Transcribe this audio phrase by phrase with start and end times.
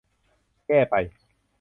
[0.67, 0.95] แก้ไป